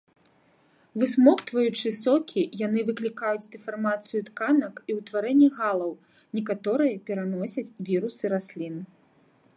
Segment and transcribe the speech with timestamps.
[1.01, 5.91] Высмоктваючы сокі, яны выклікаюць дэфармацыю тканак і ўтварэнне галаў,
[6.39, 8.75] некаторыя пераносяць вірусы раслін.